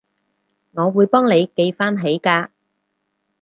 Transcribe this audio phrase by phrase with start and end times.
[0.71, 2.49] 我會幫你記返起㗎